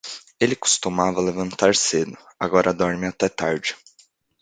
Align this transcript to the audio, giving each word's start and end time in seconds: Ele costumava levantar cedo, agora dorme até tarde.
Ele 0.39 0.55
costumava 0.55 1.21
levantar 1.21 1.75
cedo, 1.75 2.17
agora 2.39 2.73
dorme 2.73 3.05
até 3.05 3.29
tarde. 3.29 3.77